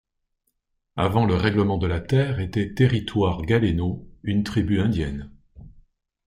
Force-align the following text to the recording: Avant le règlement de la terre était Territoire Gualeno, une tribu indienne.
Avant 0.95 1.27
le 1.27 1.35
règlement 1.35 1.77
de 1.77 1.85
la 1.85 1.99
terre 1.99 2.39
était 2.39 2.73
Territoire 2.73 3.43
Gualeno, 3.43 4.09
une 4.23 4.43
tribu 4.43 4.79
indienne. 4.79 5.29